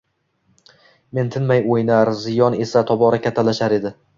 Men 1.17 1.29
tinmay 1.35 1.63
oʻynar, 1.75 2.13
ziyon 2.25 2.59
esa 2.67 2.85
tobora 2.93 3.21
kattalashar 3.29 3.79
edi 3.81 3.95